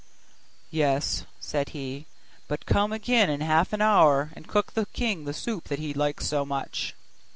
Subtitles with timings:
[0.71, 2.07] 'Yes,' said he,
[2.47, 5.93] 'but come again in half an hour, and cook the king the soup that he
[5.93, 6.95] likes so much.